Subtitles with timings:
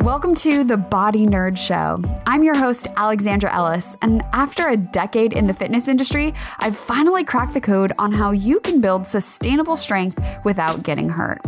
[0.00, 2.02] Welcome to the Body Nerd Show.
[2.26, 7.24] I'm your host, Alexandra Ellis, and after a decade in the fitness industry, I've finally
[7.24, 11.40] cracked the code on how you can build sustainable strength without getting hurt.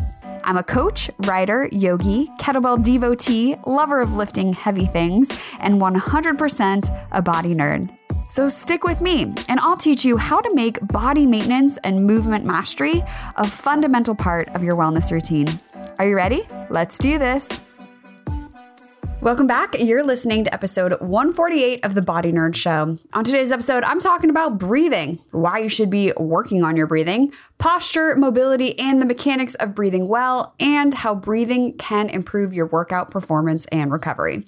[0.45, 5.29] I'm a coach, writer, yogi, kettlebell devotee, lover of lifting heavy things,
[5.59, 7.91] and 100% a body nerd.
[8.29, 12.45] So stick with me, and I'll teach you how to make body maintenance and movement
[12.45, 13.05] mastery
[13.37, 15.47] a fundamental part of your wellness routine.
[15.99, 16.43] Are you ready?
[16.69, 17.49] Let's do this.
[19.23, 19.77] Welcome back.
[19.79, 22.99] You're listening to episode 148 of the Body Nerd Show.
[23.13, 27.33] On today's episode, I'm talking about breathing, why you should be working on your breathing,
[27.59, 33.11] posture, mobility, and the mechanics of breathing well, and how breathing can improve your workout
[33.11, 34.47] performance and recovery.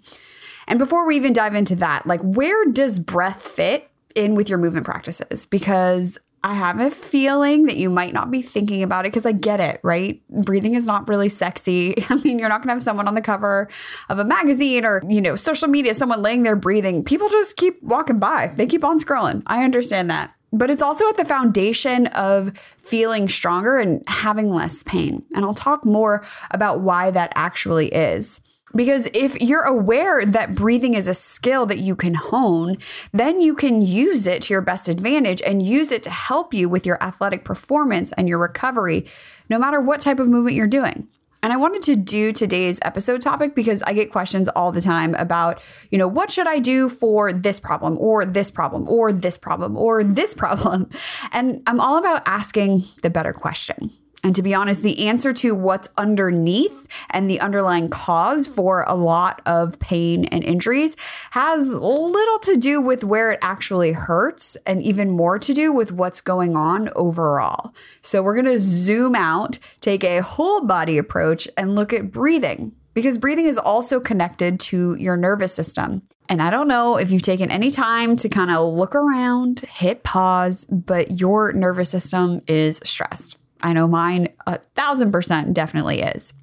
[0.68, 4.58] And before we even dive into that, like where does breath fit in with your
[4.58, 5.46] movement practices?
[5.46, 9.32] Because I have a feeling that you might not be thinking about it because I
[9.32, 10.22] get it, right?
[10.28, 11.94] Breathing is not really sexy.
[12.08, 13.68] I mean, you're not going to have someone on the cover
[14.08, 17.02] of a magazine or, you know, social media, someone laying there breathing.
[17.02, 19.42] People just keep walking by, they keep on scrolling.
[19.46, 20.34] I understand that.
[20.52, 25.24] But it's also at the foundation of feeling stronger and having less pain.
[25.34, 28.40] And I'll talk more about why that actually is.
[28.74, 32.76] Because if you're aware that breathing is a skill that you can hone,
[33.12, 36.68] then you can use it to your best advantage and use it to help you
[36.68, 39.06] with your athletic performance and your recovery,
[39.48, 41.08] no matter what type of movement you're doing.
[41.42, 45.14] And I wanted to do today's episode topic because I get questions all the time
[45.14, 49.38] about, you know, what should I do for this problem or this problem or this
[49.38, 50.88] problem or this problem?
[51.32, 53.92] And I'm all about asking the better question.
[54.24, 58.96] And to be honest, the answer to what's underneath and the underlying cause for a
[58.96, 60.96] lot of pain and injuries
[61.30, 65.92] has little to do with where it actually hurts and even more to do with
[65.92, 67.72] what's going on overall.
[68.02, 72.72] So we're going to zoom out, take a whole body approach, and look at breathing
[72.94, 76.02] because breathing is also connected to your nervous system.
[76.28, 80.02] And I don't know if you've taken any time to kind of look around, hit
[80.02, 83.37] pause, but your nervous system is stressed.
[83.62, 86.34] I know mine a thousand percent definitely is.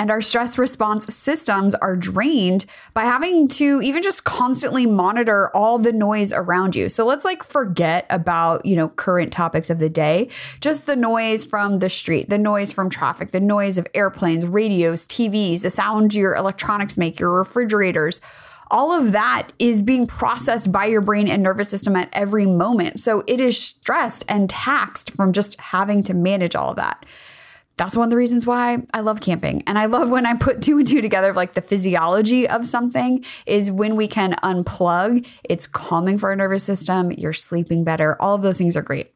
[0.00, 5.76] And our stress response systems are drained by having to even just constantly monitor all
[5.76, 6.88] the noise around you.
[6.88, 10.30] So let's like forget about, you know, current topics of the day,
[10.62, 15.06] just the noise from the street, the noise from traffic, the noise of airplanes, radios,
[15.06, 18.22] TVs, the sound your electronics make, your refrigerators
[18.70, 23.00] all of that is being processed by your brain and nervous system at every moment.
[23.00, 27.04] So it is stressed and taxed from just having to manage all of that.
[27.76, 29.62] That's one of the reasons why I love camping.
[29.66, 33.24] And I love when I put two and two together, like the physiology of something
[33.46, 38.20] is when we can unplug, it's calming for our nervous system, you're sleeping better.
[38.20, 39.10] All of those things are great.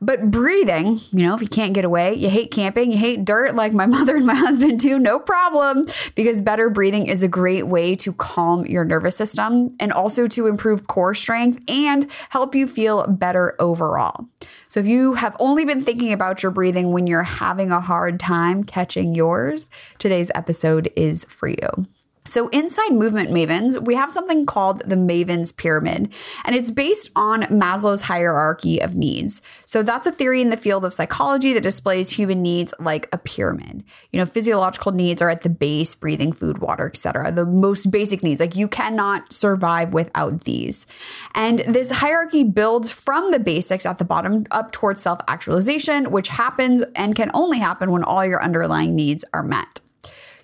[0.00, 3.54] But breathing, you know, if you can't get away, you hate camping, you hate dirt
[3.54, 7.66] like my mother and my husband do, no problem, because better breathing is a great
[7.66, 12.66] way to calm your nervous system and also to improve core strength and help you
[12.66, 14.26] feel better overall.
[14.68, 18.20] So if you have only been thinking about your breathing when you're having a hard
[18.20, 19.68] time catching yours,
[19.98, 21.86] today's episode is for you.
[22.26, 26.12] So, inside Movement Mavens, we have something called the Mavens Pyramid,
[26.44, 29.40] and it's based on Maslow's hierarchy of needs.
[29.64, 33.18] So, that's a theory in the field of psychology that displays human needs like a
[33.18, 33.84] pyramid.
[34.12, 37.32] You know, physiological needs are at the base breathing, food, water, etc.
[37.32, 40.86] The most basic needs, like you cannot survive without these.
[41.34, 46.28] And this hierarchy builds from the basics at the bottom up towards self actualization, which
[46.28, 49.80] happens and can only happen when all your underlying needs are met.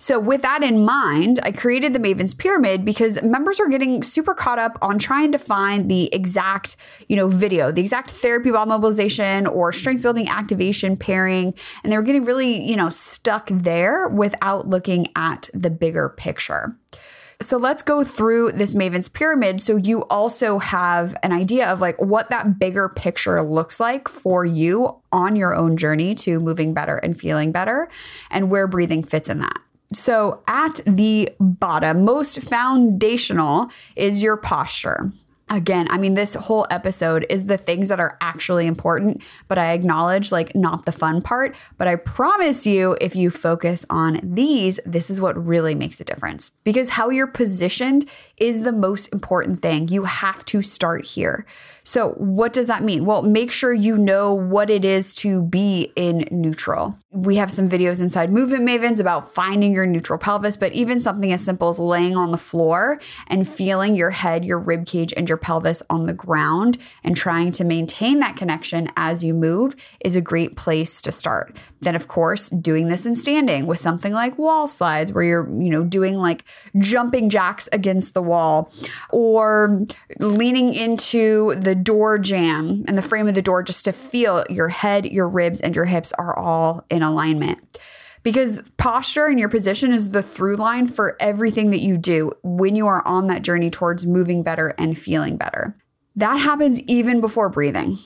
[0.03, 4.33] So, with that in mind, I created the Mavens Pyramid because members are getting super
[4.33, 6.75] caught up on trying to find the exact,
[7.07, 11.53] you know, video, the exact therapy ball mobilization or strength building activation pairing.
[11.85, 16.75] And they were getting really, you know, stuck there without looking at the bigger picture.
[17.39, 22.01] So let's go through this Maven's pyramid so you also have an idea of like
[22.01, 26.97] what that bigger picture looks like for you on your own journey to moving better
[26.97, 27.87] and feeling better
[28.29, 29.61] and where breathing fits in that.
[29.93, 35.11] So, at the bottom, most foundational is your posture.
[35.53, 39.73] Again, I mean, this whole episode is the things that are actually important, but I
[39.73, 41.55] acknowledge like not the fun part.
[41.77, 46.05] But I promise you, if you focus on these, this is what really makes a
[46.05, 49.89] difference because how you're positioned is the most important thing.
[49.89, 51.45] You have to start here.
[51.83, 53.05] So, what does that mean?
[53.05, 56.97] Well, make sure you know what it is to be in neutral.
[57.11, 61.31] We have some videos inside Movement Mavens about finding your neutral pelvis, but even something
[61.31, 65.27] as simple as laying on the floor and feeling your head, your rib cage, and
[65.27, 70.15] your pelvis on the ground and trying to maintain that connection as you move is
[70.15, 71.55] a great place to start.
[71.81, 75.69] Then, of course, doing this in standing with something like wall slides, where you're, you
[75.69, 76.45] know, doing like
[76.79, 78.71] jumping jacks against the wall
[79.11, 79.85] or
[80.19, 84.69] leaning into the door jamb and the frame of the door just to feel your
[84.69, 87.59] head, your ribs, and your hips are all in alignment
[88.23, 92.75] because posture and your position is the through line for everything that you do when
[92.75, 95.77] you are on that journey towards moving better and feeling better.
[96.15, 97.97] That happens even before breathing.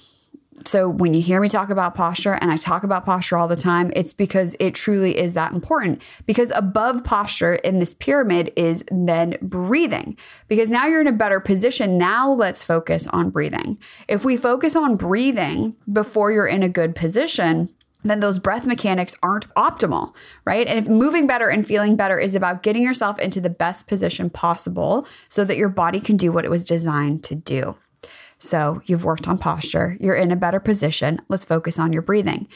[0.66, 3.56] So, when you hear me talk about posture, and I talk about posture all the
[3.56, 6.02] time, it's because it truly is that important.
[6.26, 10.18] Because above posture in this pyramid is then breathing.
[10.48, 11.98] Because now you're in a better position.
[11.98, 13.78] Now, let's focus on breathing.
[14.08, 17.70] If we focus on breathing before you're in a good position,
[18.04, 20.16] then those breath mechanics aren't optimal,
[20.46, 20.68] right?
[20.68, 24.30] And if moving better and feeling better is about getting yourself into the best position
[24.30, 27.76] possible so that your body can do what it was designed to do.
[28.38, 31.20] So you've worked on posture, you're in a better position.
[31.28, 32.48] Let's focus on your breathing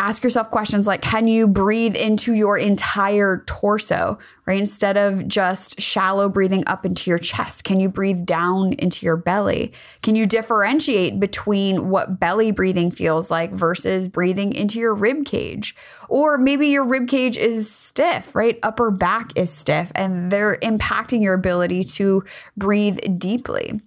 [0.00, 4.58] ask yourself questions like can you breathe into your entire torso, right?
[4.58, 9.18] Instead of just shallow breathing up into your chest, can you breathe down into your
[9.18, 9.74] belly?
[10.02, 15.76] Can you differentiate between what belly breathing feels like versus breathing into your rib cage?
[16.08, 18.58] Or maybe your rib cage is stiff, right?
[18.62, 22.24] Upper back is stiff and they're impacting your ability to
[22.56, 23.82] breathe deeply.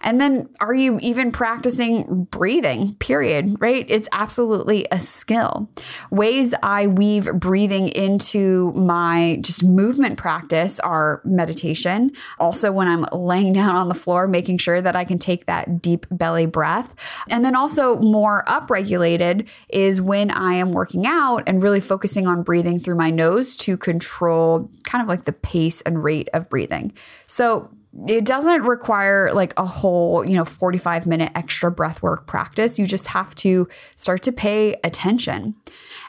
[0.00, 2.94] And then are you even practicing breathing?
[2.96, 3.86] Period, right?
[3.88, 5.68] It's absolutely a skill.
[6.10, 12.12] Ways I weave breathing into my just movement practice are meditation.
[12.38, 15.82] Also, when I'm laying down on the floor, making sure that I can take that
[15.82, 16.94] deep belly breath.
[17.30, 22.42] And then also more upregulated is when I am working out and really focusing on
[22.42, 26.92] breathing through my nose to control kind of like the pace and rate of breathing.
[27.26, 27.70] So
[28.08, 32.78] it doesn't require like a whole, you know, 45 minute extra breath work practice.
[32.78, 35.54] You just have to start to pay attention.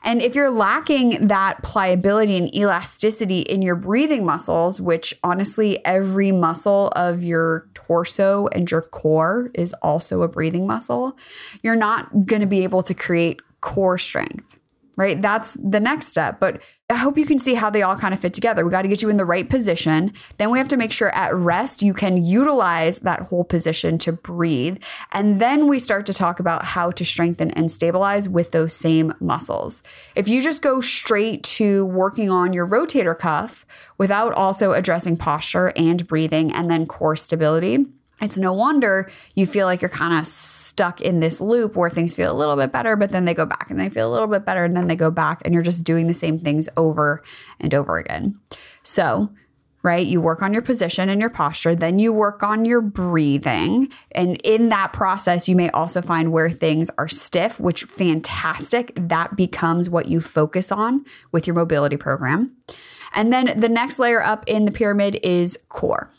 [0.03, 6.31] And if you're lacking that pliability and elasticity in your breathing muscles, which honestly, every
[6.31, 11.17] muscle of your torso and your core is also a breathing muscle,
[11.61, 14.54] you're not going to be able to create core strength
[14.97, 15.21] right?
[15.21, 16.39] That's the next step.
[16.39, 18.63] But I hope you can see how they all kind of fit together.
[18.63, 20.13] We got to get you in the right position.
[20.37, 24.11] Then we have to make sure at rest you can utilize that whole position to
[24.11, 24.77] breathe.
[25.11, 29.13] And then we start to talk about how to strengthen and stabilize with those same
[29.19, 29.83] muscles.
[30.15, 33.65] If you just go straight to working on your rotator cuff
[33.97, 37.85] without also addressing posture and breathing and then core stability,
[38.21, 42.13] it's no wonder you feel like you're kind of stuck in this loop where things
[42.13, 44.27] feel a little bit better, but then they go back and they feel a little
[44.27, 47.21] bit better and then they go back and you're just doing the same things over
[47.59, 48.39] and over again.
[48.83, 49.29] So,
[49.83, 53.89] right, you work on your position and your posture, then you work on your breathing.
[54.13, 58.93] And in that process, you may also find where things are stiff, which fantastic.
[58.95, 62.55] That becomes what you focus on with your mobility program.
[63.13, 66.09] And then the next layer up in the pyramid is core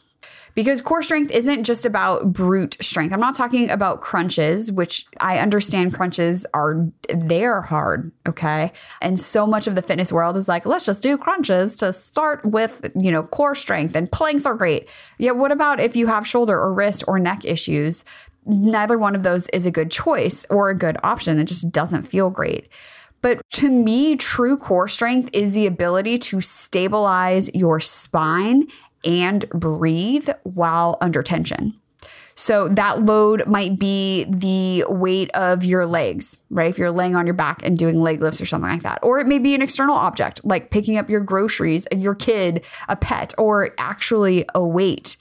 [0.56, 3.12] because core strength isn't just about brute strength.
[3.12, 8.72] I'm not talking about crunches, which I understand crunches are they're hard, okay?
[9.02, 12.42] And so much of the fitness world is like, let's just do crunches to start
[12.44, 14.88] with, you know, core strength and planks are great.
[15.18, 18.06] Yeah, what about if you have shoulder or wrist or neck issues?
[18.46, 21.38] Neither one of those is a good choice or a good option.
[21.38, 22.70] It just doesn't feel great.
[23.20, 28.68] But to me, true core strength is the ability to stabilize your spine
[29.04, 31.74] and breathe while under tension.
[32.38, 36.68] So that load might be the weight of your legs, right?
[36.68, 38.98] If you're laying on your back and doing leg lifts or something like that.
[39.02, 42.96] Or it may be an external object, like picking up your groceries, your kid, a
[42.96, 45.16] pet, or actually a weight,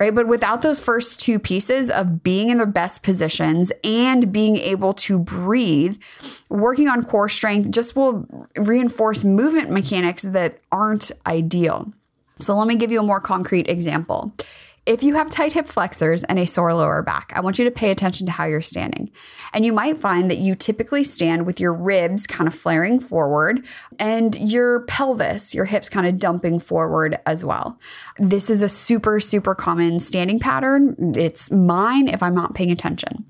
[0.00, 0.14] right?
[0.14, 4.94] But without those first two pieces of being in the best positions and being able
[4.94, 5.98] to breathe,
[6.48, 8.26] working on core strength just will
[8.56, 11.92] reinforce movement mechanics that aren't ideal.
[12.40, 14.34] So let me give you a more concrete example.
[14.86, 17.70] If you have tight hip flexors and a sore lower back, I want you to
[17.70, 19.10] pay attention to how you're standing.
[19.54, 23.64] And you might find that you typically stand with your ribs kind of flaring forward
[23.98, 27.78] and your pelvis, your hips kind of dumping forward as well.
[28.18, 31.14] This is a super, super common standing pattern.
[31.16, 33.24] It's mine if I'm not paying attention.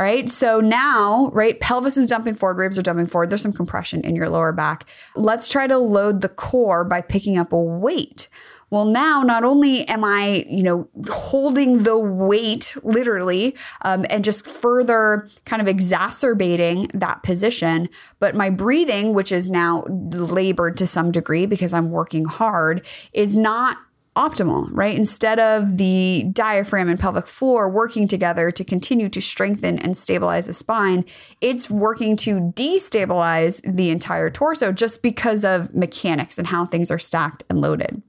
[0.00, 0.30] All right.
[0.30, 3.28] So now, right, pelvis is dumping forward, ribs are dumping forward.
[3.28, 4.86] There's some compression in your lower back.
[5.14, 8.30] Let's try to load the core by picking up a weight.
[8.70, 14.46] Well, now not only am I, you know, holding the weight literally um, and just
[14.46, 17.90] further kind of exacerbating that position,
[18.20, 23.36] but my breathing, which is now labored to some degree because I'm working hard, is
[23.36, 23.76] not
[24.16, 24.96] optimal, right?
[24.96, 30.46] Instead of the diaphragm and pelvic floor working together to continue to strengthen and stabilize
[30.46, 31.04] the spine,
[31.40, 36.98] it's working to destabilize the entire torso just because of mechanics and how things are
[36.98, 38.02] stacked and loaded.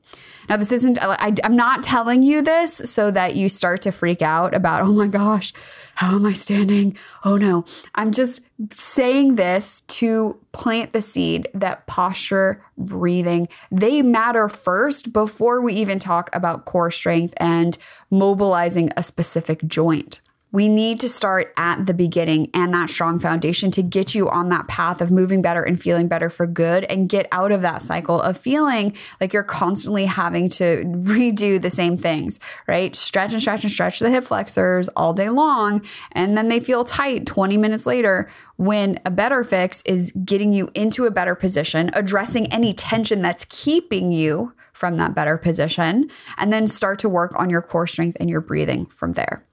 [0.50, 4.22] Now, this isn't, I, am not telling you this so that you start to freak
[4.22, 5.54] out about, oh my gosh,
[5.96, 6.98] how am I standing?
[7.24, 7.66] Oh no.
[7.96, 15.62] I'm just saying this to plant the seed that posture, breathing, they matter first before
[15.62, 17.78] we even talk about core strength and
[18.10, 20.21] mobilizing a specific joint.
[20.54, 24.50] We need to start at the beginning and that strong foundation to get you on
[24.50, 27.82] that path of moving better and feeling better for good and get out of that
[27.82, 32.98] cycle of feeling like you're constantly having to redo the same things, right?
[32.98, 35.82] Stretch and stretch and stretch the hip flexors all day long.
[36.12, 40.70] And then they feel tight 20 minutes later when a better fix is getting you
[40.74, 46.52] into a better position, addressing any tension that's keeping you from that better position, and
[46.52, 49.46] then start to work on your core strength and your breathing from there.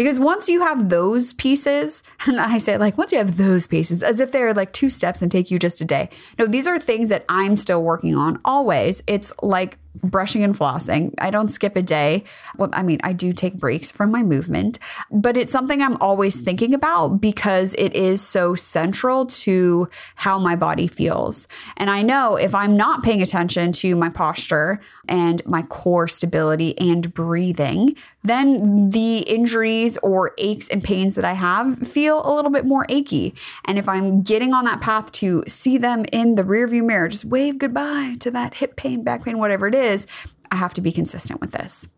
[0.00, 4.02] Because once you have those pieces, and I say like once you have those pieces,
[4.02, 6.08] as if they're like two steps and take you just a day.
[6.38, 9.02] No, these are things that I'm still working on always.
[9.06, 11.12] It's like brushing and flossing.
[11.18, 12.24] I don't skip a day.
[12.56, 14.78] Well, I mean, I do take breaks from my movement,
[15.10, 20.56] but it's something I'm always thinking about because it is so central to how my
[20.56, 21.48] body feels.
[21.76, 26.78] And I know if I'm not paying attention to my posture and my core stability
[26.78, 32.50] and breathing, then the injuries or aches and pains that I have feel a little
[32.50, 33.34] bit more achy.
[33.64, 37.24] And if I'm getting on that path to see them in the rearview mirror, just
[37.24, 40.06] wave goodbye to that hip pain, back pain, whatever it is,
[40.50, 41.88] I have to be consistent with this.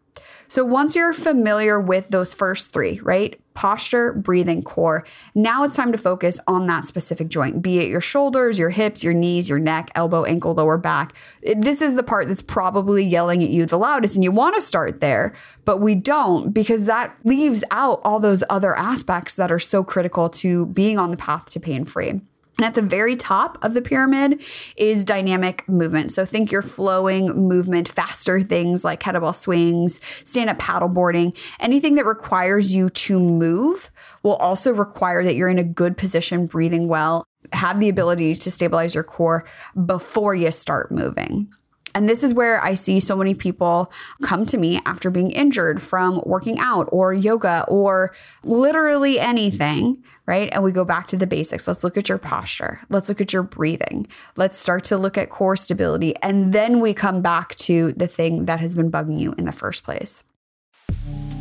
[0.48, 3.40] So once you're familiar with those first three, right?
[3.54, 5.02] Posture, breathing, core.
[5.34, 9.02] Now it's time to focus on that specific joint, be it your shoulders, your hips,
[9.02, 11.14] your knees, your neck, elbow, ankle, lower back.
[11.56, 14.60] This is the part that's probably yelling at you the loudest, and you want to
[14.60, 15.32] start there,
[15.64, 20.28] but we don't because that leaves out all those other aspects that are so critical
[20.28, 22.20] to being on the path to pain free.
[22.58, 24.42] And at the very top of the pyramid
[24.76, 26.12] is dynamic movement.
[26.12, 32.04] So think your flowing movement, faster things like kettlebell swings, stand up paddleboarding, anything that
[32.04, 33.90] requires you to move
[34.22, 38.50] will also require that you're in a good position, breathing well, have the ability to
[38.50, 39.44] stabilize your core
[39.86, 41.50] before you start moving.
[41.94, 45.80] And this is where I see so many people come to me after being injured
[45.82, 50.48] from working out or yoga or literally anything, right?
[50.52, 51.68] And we go back to the basics.
[51.68, 52.80] Let's look at your posture.
[52.88, 54.06] Let's look at your breathing.
[54.36, 56.14] Let's start to look at core stability.
[56.22, 59.52] And then we come back to the thing that has been bugging you in the
[59.52, 60.24] first place.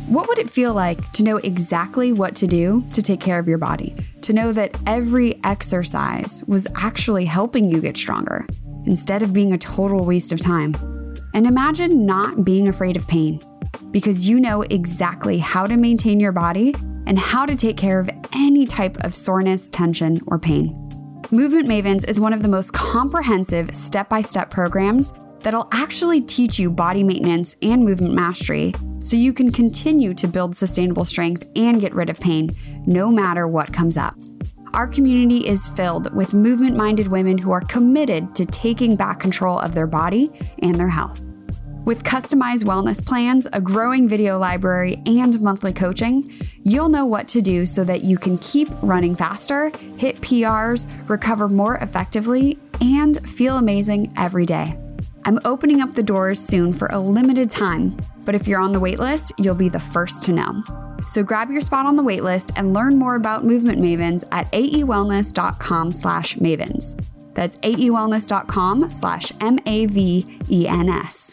[0.08, 3.48] What would it feel like to know exactly what to do to take care of
[3.48, 3.96] your body?
[4.22, 8.46] To know that every exercise was actually helping you get stronger?
[8.86, 10.74] Instead of being a total waste of time.
[11.34, 13.40] And imagine not being afraid of pain
[13.90, 16.74] because you know exactly how to maintain your body
[17.06, 20.78] and how to take care of any type of soreness, tension, or pain.
[21.30, 26.58] Movement Mavens is one of the most comprehensive step by step programs that'll actually teach
[26.58, 31.80] you body maintenance and movement mastery so you can continue to build sustainable strength and
[31.80, 32.50] get rid of pain
[32.86, 34.14] no matter what comes up.
[34.74, 39.58] Our community is filled with movement minded women who are committed to taking back control
[39.58, 41.20] of their body and their health.
[41.84, 47.42] With customized wellness plans, a growing video library, and monthly coaching, you'll know what to
[47.42, 53.58] do so that you can keep running faster, hit PRs, recover more effectively, and feel
[53.58, 54.78] amazing every day.
[55.26, 58.80] I'm opening up the doors soon for a limited time, but if you're on the
[58.80, 60.62] waitlist, you'll be the first to know.
[61.06, 65.92] So grab your spot on the waitlist and learn more about Movement Mavens at aewellness.com
[65.92, 66.98] slash mavens.
[67.34, 71.31] That's aewellness.com slash M-A-V-E-N-S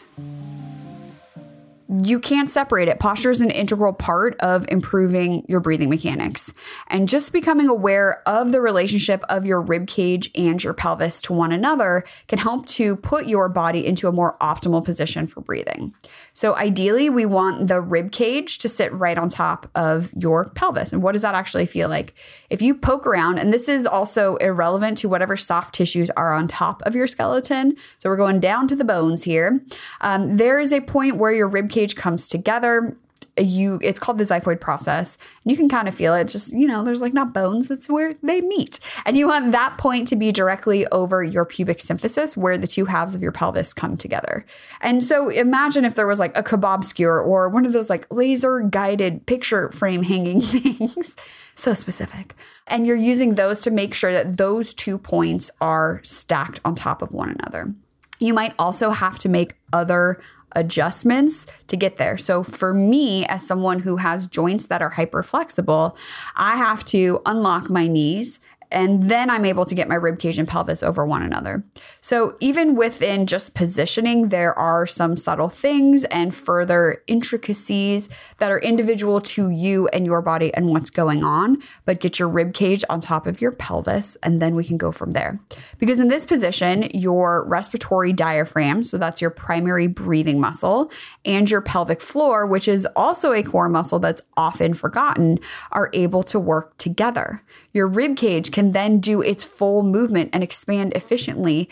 [2.04, 3.00] you can't separate it.
[3.00, 6.52] Posture is an integral part of improving your breathing mechanics.
[6.86, 11.32] And just becoming aware of the relationship of your rib cage and your pelvis to
[11.32, 15.92] one another can help to put your body into a more optimal position for breathing.
[16.32, 20.92] So, ideally, we want the rib cage to sit right on top of your pelvis.
[20.92, 22.14] And what does that actually feel like?
[22.50, 26.46] If you poke around, and this is also irrelevant to whatever soft tissues are on
[26.46, 27.74] top of your skeleton.
[27.98, 29.60] So, we're going down to the bones here.
[30.00, 32.96] Um, there is a point where your rib cage cage comes together
[33.38, 36.66] you it's called the xiphoid process and you can kind of feel it just you
[36.66, 38.80] know there's like not bones it's where they meet.
[39.04, 42.86] And you want that point to be directly over your pubic symphysis where the two
[42.86, 44.44] halves of your pelvis come together.
[44.80, 48.06] And so imagine if there was like a kebab skewer or one of those like
[48.12, 51.16] laser guided picture frame hanging things.
[51.54, 52.34] So specific.
[52.66, 57.02] And you're using those to make sure that those two points are stacked on top
[57.02, 57.74] of one another.
[58.18, 60.20] You might also have to make other
[60.52, 62.16] adjustments to get there.
[62.16, 65.96] So for me, as someone who has joints that are hyper flexible,
[66.36, 68.40] I have to unlock my knees
[68.70, 71.64] and then I'm able to get my rib cage and pelvis over one another.
[72.00, 78.08] So even within just positioning, there are some subtle things and further intricacies
[78.38, 81.58] that are individual to you and your body and what's going on.
[81.84, 84.92] But get your rib cage on top of your pelvis, and then we can go
[84.92, 85.40] from there.
[85.78, 90.90] Because in this position, your respiratory diaphragm, so that's your primary breathing muscle,
[91.24, 95.38] and your pelvic floor, which is also a core muscle that's often forgotten,
[95.72, 97.42] are able to work together.
[97.72, 101.66] Your rib cage can then do its full movement and expand efficiently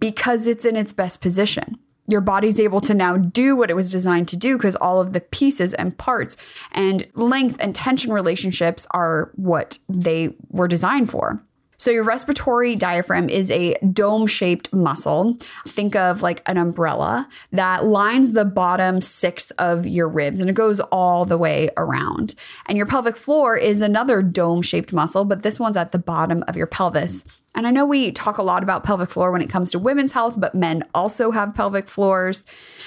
[0.00, 1.78] because it's in its best position.
[2.08, 5.12] Your body's able to now do what it was designed to do because all of
[5.12, 6.36] the pieces and parts
[6.72, 11.40] and length and tension relationships are what they were designed for.
[11.84, 15.36] So, your respiratory diaphragm is a dome shaped muscle.
[15.68, 20.54] Think of like an umbrella that lines the bottom six of your ribs and it
[20.54, 22.36] goes all the way around.
[22.64, 26.42] And your pelvic floor is another dome shaped muscle, but this one's at the bottom
[26.48, 27.22] of your pelvis.
[27.54, 30.12] And I know we talk a lot about pelvic floor when it comes to women's
[30.12, 32.44] health, but men also have pelvic floors.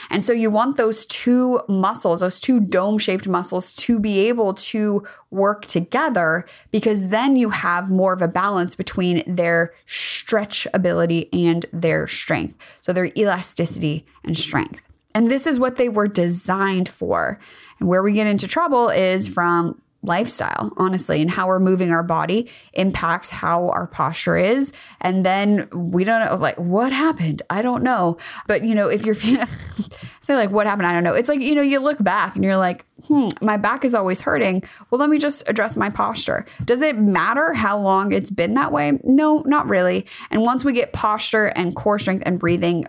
[0.10, 4.54] And so you want those two muscles, those two dome shaped muscles, to be able
[4.54, 11.30] to work together because then you have more of a balance between their stretch ability
[11.32, 12.58] and their strength.
[12.80, 14.86] So their elasticity and strength.
[15.16, 17.40] And this is what they were designed for.
[17.80, 22.04] And where we get into trouble is from lifestyle, honestly, and how we're moving our
[22.04, 24.72] body impacts how our posture is.
[25.02, 27.42] And then we don't know, like, what happened?
[27.50, 28.18] I don't know.
[28.48, 29.48] But, you know, if you're feeling,
[30.22, 30.88] say, like, what happened?
[30.88, 31.14] I don't know.
[31.14, 34.22] It's like, you know, you look back and you're like, hmm, my back is always
[34.22, 34.64] hurting.
[34.90, 36.46] Well, let me just address my posture.
[36.64, 39.00] Does it matter how long it's been that way?
[39.04, 40.06] No, not really.
[40.32, 42.86] And once we get posture and core strength and breathing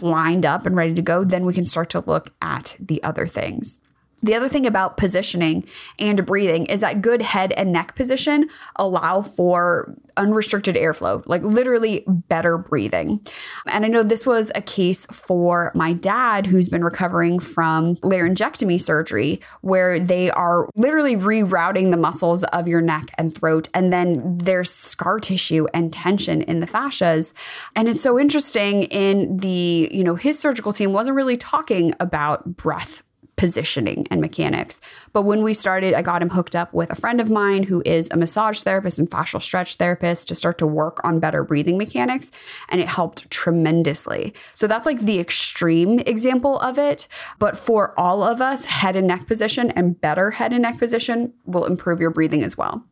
[0.00, 3.26] lined up and ready to go, then we can start to look at the other
[3.26, 3.78] things.
[4.22, 5.66] The other thing about positioning
[5.98, 12.02] and breathing is that good head and neck position allow for unrestricted airflow, like literally
[12.06, 13.20] better breathing.
[13.66, 18.80] And I know this was a case for my dad who's been recovering from laryngectomy
[18.80, 24.36] surgery, where they are literally rerouting the muscles of your neck and throat, and then
[24.36, 27.34] there's scar tissue and tension in the fascias.
[27.74, 32.56] And it's so interesting in the, you know, his surgical team wasn't really talking about
[32.56, 33.02] breath
[33.36, 34.80] positioning and mechanics.
[35.12, 37.82] But when we started, I got him hooked up with a friend of mine who
[37.84, 41.78] is a massage therapist and fascial stretch therapist to start to work on better breathing
[41.78, 42.30] mechanics.
[42.68, 44.34] And it helped tremendously.
[44.54, 47.06] So that's like the extreme example of it.
[47.38, 51.34] But for all of us, head and neck position and better head and neck position
[51.44, 52.84] will improve your breathing as well.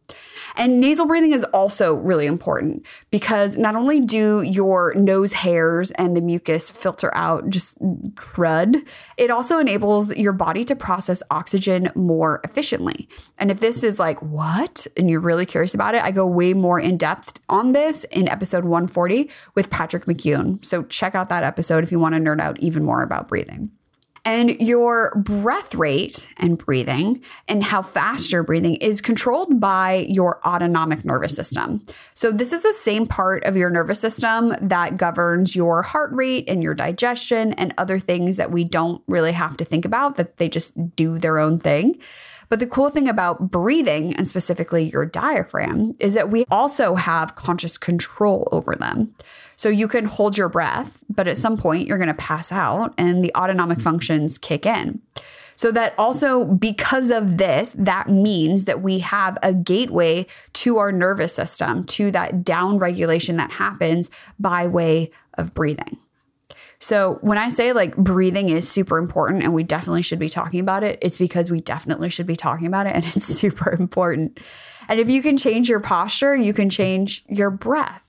[0.57, 6.17] And nasal breathing is also really important because not only do your nose hairs and
[6.17, 7.81] the mucus filter out just
[8.15, 8.87] crud,
[9.17, 13.09] it also enables your body to process oxygen more efficiently.
[13.39, 14.87] And if this is like, what?
[14.97, 18.29] And you're really curious about it, I go way more in depth on this in
[18.29, 20.65] episode 140 with Patrick McKeown.
[20.65, 23.71] So check out that episode if you want to nerd out even more about breathing.
[24.27, 30.41] And your breath rate and breathing and how fast you're breathing is controlled by your
[30.47, 31.85] autonomic nervous system.
[32.15, 36.49] So, this is the same part of your nervous system that governs your heart rate
[36.49, 40.39] and your digestion and other things that we don't really have to think about, that
[40.39, 41.99] they just do their own thing.
[42.49, 47.35] But the cool thing about breathing, and specifically your diaphragm, is that we also have
[47.35, 49.15] conscious control over them.
[49.57, 52.95] So you can hold your breath, but at some point you're going to pass out
[52.99, 53.85] and the autonomic mm-hmm.
[53.85, 55.01] functions kick in.
[55.57, 60.91] So that also, because of this, that means that we have a gateway to our
[60.91, 65.99] nervous system, to that down regulation that happens by way of breathing.
[66.81, 70.61] So when I say like breathing is super important and we definitely should be talking
[70.61, 74.41] about it, it's because we definitely should be talking about it and it's super important.
[74.89, 78.04] And if you can change your posture, you can change your breath.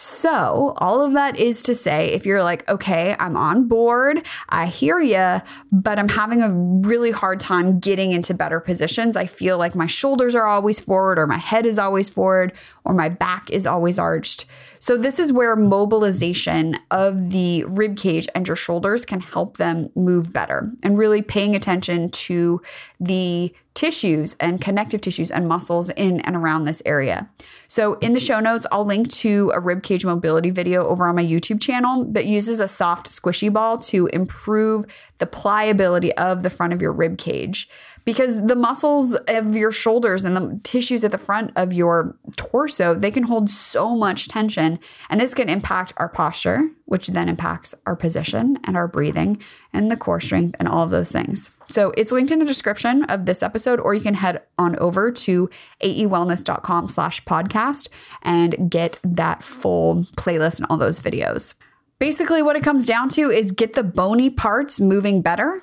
[0.00, 4.66] So, all of that is to say, if you're like, okay, I'm on board, I
[4.66, 6.52] hear you, but I'm having a
[6.88, 9.16] really hard time getting into better positions.
[9.16, 12.52] I feel like my shoulders are always forward, or my head is always forward,
[12.84, 14.44] or my back is always arched.
[14.80, 19.90] So, this is where mobilization of the rib cage and your shoulders can help them
[19.94, 22.60] move better and really paying attention to
[23.00, 27.30] the tissues and connective tissues and muscles in and around this area.
[27.68, 31.16] So, in the show notes, I'll link to a rib cage mobility video over on
[31.16, 34.86] my YouTube channel that uses a soft squishy ball to improve
[35.18, 37.68] the pliability of the front of your rib cage
[38.08, 42.94] because the muscles of your shoulders and the tissues at the front of your torso,
[42.94, 44.78] they can hold so much tension
[45.10, 49.38] and this can impact our posture, which then impacts our position and our breathing
[49.74, 51.50] and the core strength and all of those things.
[51.68, 55.12] So it's linked in the description of this episode, or you can head on over
[55.12, 55.50] to
[55.82, 57.90] aewellness.com slash podcast
[58.22, 61.52] and get that full playlist and all those videos.
[61.98, 65.62] Basically, what it comes down to is get the bony parts moving better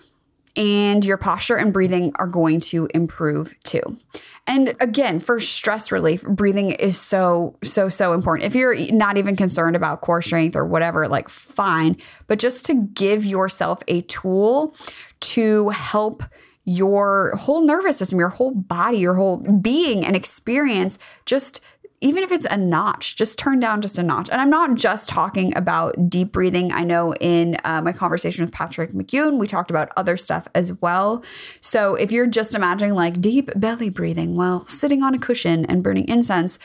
[0.55, 3.97] and your posture and breathing are going to improve too.
[4.47, 8.45] And again, for stress relief, breathing is so, so, so important.
[8.45, 12.87] If you're not even concerned about core strength or whatever, like fine, but just to
[12.93, 14.75] give yourself a tool
[15.21, 16.23] to help
[16.63, 21.61] your whole nervous system, your whole body, your whole being and experience just
[22.05, 24.29] even if it's a notch, just turn down just a notch.
[24.29, 26.71] And I'm not just talking about deep breathing.
[26.71, 30.71] I know in uh, my conversation with Patrick McKeown, we talked about other stuff as
[30.81, 31.23] well.
[31.61, 35.81] So if you're just imagining like deep belly breathing while sitting on a cushion and
[35.81, 36.59] burning incense,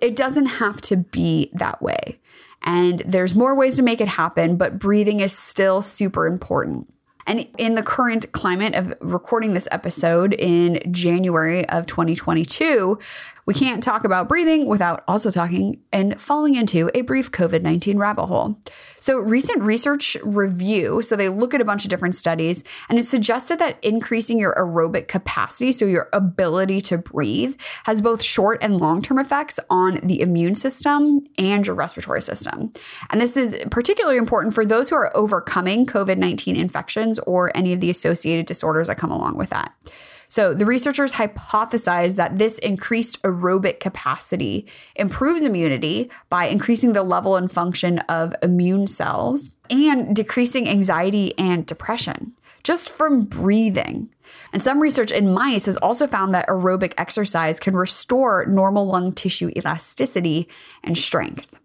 [0.00, 2.18] it doesn't have to be that way.
[2.62, 6.90] And there's more ways to make it happen, but breathing is still super important.
[7.26, 12.98] And in the current climate of recording this episode in January of 2022,
[13.46, 17.96] we can't talk about breathing without also talking and falling into a brief COVID 19
[17.96, 18.60] rabbit hole.
[18.98, 23.06] So, recent research review, so they look at a bunch of different studies, and it
[23.06, 28.80] suggested that increasing your aerobic capacity, so your ability to breathe, has both short and
[28.80, 32.72] long term effects on the immune system and your respiratory system.
[33.10, 37.72] And this is particularly important for those who are overcoming COVID 19 infections or any
[37.72, 39.72] of the associated disorders that come along with that.
[40.28, 47.36] So the researchers hypothesized that this increased aerobic capacity improves immunity by increasing the level
[47.36, 52.34] and function of immune cells and decreasing anxiety and depression
[52.66, 54.08] just from breathing.
[54.52, 59.12] And some research in mice has also found that aerobic exercise can restore normal lung
[59.12, 60.48] tissue elasticity
[60.82, 61.60] and strength.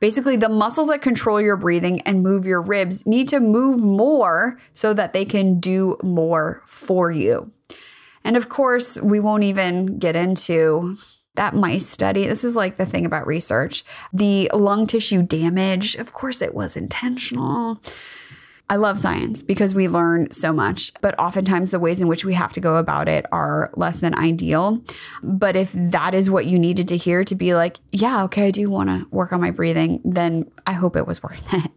[0.00, 4.58] Basically, the muscles that control your breathing and move your ribs need to move more
[4.72, 7.50] so that they can do more for you.
[8.26, 10.96] And of course, we won't even get into
[11.36, 12.26] that mice study.
[12.26, 13.84] This is like the thing about research.
[14.12, 17.80] The lung tissue damage, of course, it was intentional.
[18.68, 22.34] I love science because we learn so much, but oftentimes the ways in which we
[22.34, 24.82] have to go about it are less than ideal.
[25.22, 28.50] But if that is what you needed to hear to be like, yeah, okay, I
[28.50, 31.70] do want to work on my breathing, then I hope it was worth it.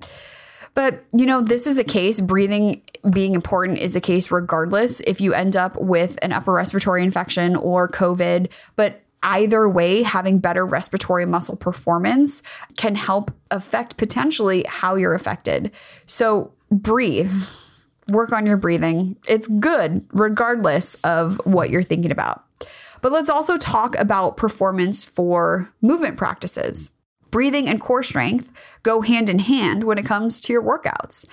[0.80, 5.20] But, you know, this is a case, breathing being important is a case regardless if
[5.20, 8.50] you end up with an upper respiratory infection or COVID.
[8.78, 12.42] But either way, having better respiratory muscle performance
[12.78, 15.72] can help affect potentially how you're affected.
[16.06, 17.34] So breathe.
[18.08, 19.18] Work on your breathing.
[19.28, 22.46] It's good regardless of what you're thinking about.
[23.02, 26.92] But let's also talk about performance for movement practices.
[27.32, 28.52] Breathing and core strength
[28.84, 31.26] go hand in hand when it comes to your workouts.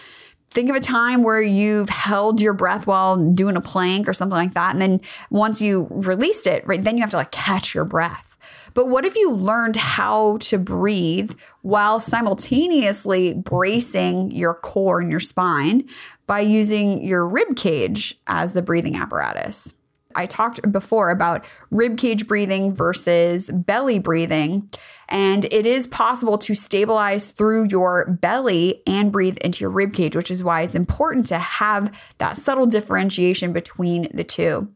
[0.51, 4.37] Think of a time where you've held your breath while doing a plank or something
[4.37, 4.73] like that.
[4.73, 8.37] And then once you released it, right, then you have to like catch your breath.
[8.75, 11.33] But what if you learned how to breathe
[11.63, 15.89] while simultaneously bracing your core and your spine
[16.27, 19.75] by using your rib cage as the breathing apparatus?
[20.17, 24.71] I talked before about rib cage breathing versus belly breathing.
[25.09, 30.17] And it is possible to stabilize through your belly and breathe into your rib cage,
[30.17, 34.69] which is why it's important to have that subtle differentiation between the two.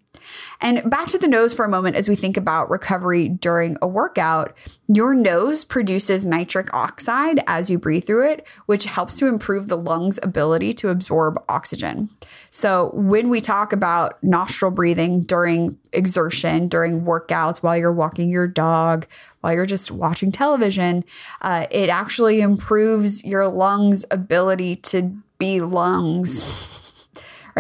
[0.61, 3.87] And back to the nose for a moment as we think about recovery during a
[3.87, 4.57] workout.
[4.87, 9.77] Your nose produces nitric oxide as you breathe through it, which helps to improve the
[9.77, 12.11] lungs' ability to absorb oxygen.
[12.51, 18.47] So, when we talk about nostril breathing during exertion, during workouts, while you're walking your
[18.47, 19.07] dog,
[19.41, 21.05] while you're just watching television,
[21.43, 26.80] uh, it actually improves your lungs' ability to be lungs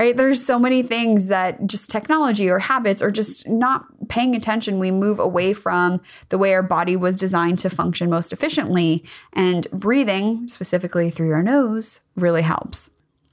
[0.00, 0.16] right?
[0.16, 4.90] There's so many things that just technology or habits or just not paying attention, we
[4.90, 9.04] move away from the way our body was designed to function most efficiently.
[9.34, 12.88] And breathing, specifically through your nose, really helps.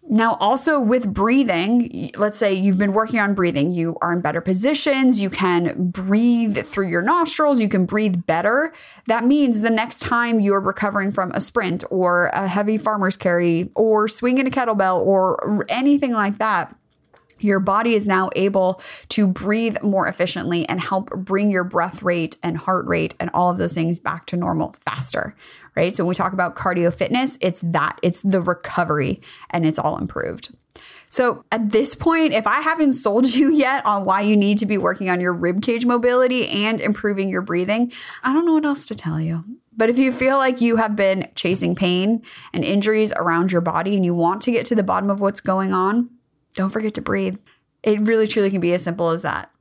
[0.10, 4.40] Now, also with breathing, let's say you've been working on breathing, you are in better
[4.40, 8.72] positions, you can breathe through your nostrils, you can breathe better.
[9.08, 13.70] That means the next time you're recovering from a sprint or a heavy farmer's carry
[13.76, 16.74] or swinging a kettlebell or anything like that,
[17.40, 22.38] your body is now able to breathe more efficiently and help bring your breath rate
[22.42, 25.36] and heart rate and all of those things back to normal faster,
[25.78, 25.96] right?
[25.96, 30.00] So when we talk about cardio fitness, it's that, it's the recovery and it's all
[30.00, 30.56] improved.
[31.08, 34.66] So at this point, if I haven't sold you yet on why you need to
[34.66, 37.92] be working on your rib cage mobility and improving your breathing,
[38.24, 39.44] I don't know what else to tell you.
[39.76, 43.96] But if you feel like you have been chasing pain and injuries around your body
[43.96, 46.10] and you want to get to the bottom of what's going on,
[46.56, 47.38] don't forget to breathe.
[47.84, 49.52] It really truly can be as simple as that.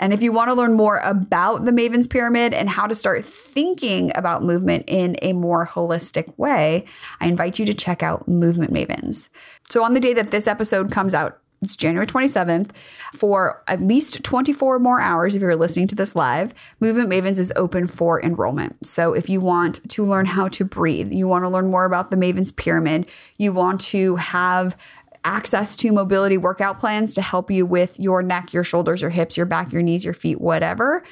[0.00, 3.24] And if you want to learn more about the Maven's Pyramid and how to start
[3.24, 6.84] thinking about movement in a more holistic way,
[7.20, 9.28] I invite you to check out Movement Mavens.
[9.68, 12.70] So, on the day that this episode comes out, it's January 27th.
[13.14, 17.52] For at least 24 more hours, if you're listening to this live, Movement Mavens is
[17.56, 18.86] open for enrollment.
[18.86, 22.10] So if you want to learn how to breathe, you want to learn more about
[22.10, 23.06] the Mavens Pyramid,
[23.38, 24.76] you want to have
[25.24, 29.36] access to mobility workout plans to help you with your neck, your shoulders, your hips,
[29.36, 31.02] your back, your knees, your feet, whatever.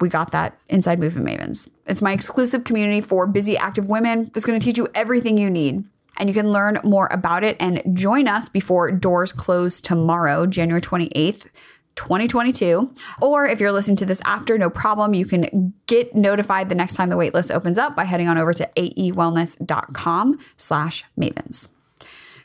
[0.00, 1.68] We got that inside Movement Mavens.
[1.86, 5.50] It's my exclusive community for busy, active women that's going to teach you everything you
[5.50, 5.84] need.
[6.18, 10.80] And you can learn more about it and join us before doors close tomorrow, January
[10.80, 11.46] 28th.
[11.96, 12.94] 2022.
[13.20, 15.12] Or if you're listening to this after, no problem.
[15.12, 18.54] You can get notified the next time the waitlist opens up by heading on over
[18.54, 21.68] to aewellness.com slash mavens.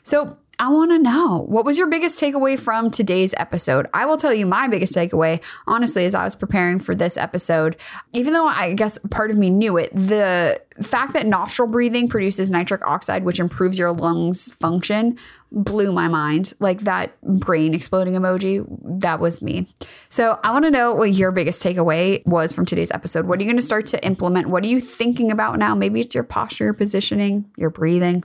[0.02, 3.88] So I want to know what was your biggest takeaway from today's episode?
[3.92, 7.76] I will tell you my biggest takeaway, honestly, as I was preparing for this episode,
[8.14, 12.50] even though I guess part of me knew it, the fact that nostril breathing produces
[12.50, 15.18] nitric oxide, which improves your lungs function,
[15.56, 16.52] blew my mind.
[16.60, 18.64] Like that brain exploding emoji,
[19.00, 19.66] that was me.
[20.10, 23.26] So I want to know what your biggest takeaway was from today's episode.
[23.26, 24.48] What are you going to start to implement?
[24.48, 25.74] What are you thinking about now?
[25.74, 28.22] Maybe it's your posture, your positioning, your breathing.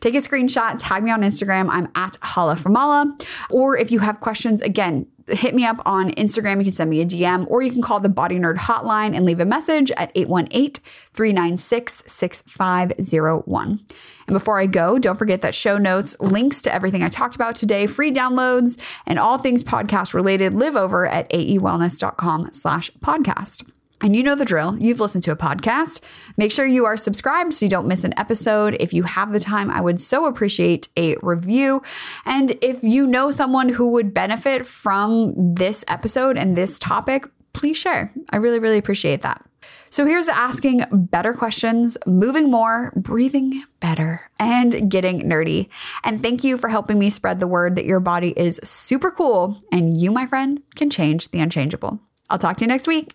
[0.00, 1.68] Take a screenshot, tag me on Instagram.
[1.70, 3.10] I'm at Hala Famala.
[3.50, 6.58] Or if you have questions, again, hit me up on Instagram.
[6.58, 9.24] You can send me a DM or you can call the Body Nerd hotline and
[9.24, 10.82] leave a message at 818
[11.12, 13.80] 396 6501.
[14.26, 17.56] And before I go, don't forget that show notes, links to everything I talked about
[17.56, 23.70] today, free downloads, and all things podcast related live over at aewellness.com slash podcast.
[24.04, 24.76] And you know the drill.
[24.78, 26.02] You've listened to a podcast.
[26.36, 28.76] Make sure you are subscribed so you don't miss an episode.
[28.78, 31.82] If you have the time, I would so appreciate a review.
[32.26, 37.78] And if you know someone who would benefit from this episode and this topic, please
[37.78, 38.12] share.
[38.28, 39.42] I really, really appreciate that.
[39.88, 45.70] So here's asking better questions, moving more, breathing better, and getting nerdy.
[46.04, 49.56] And thank you for helping me spread the word that your body is super cool
[49.72, 52.00] and you, my friend, can change the unchangeable.
[52.28, 53.14] I'll talk to you next week.